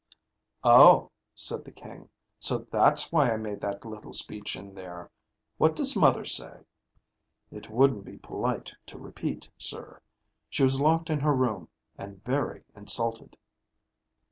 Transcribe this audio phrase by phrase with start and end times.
[0.63, 2.09] "Oh," said the King.
[2.39, 5.11] "So that's why I made that little speech in there.
[5.59, 6.61] What does mother say?"
[7.51, 10.01] "It wouldn't be polite to repeat, sir.
[10.49, 11.67] She was locked in her room,
[11.99, 13.37] and very insulted."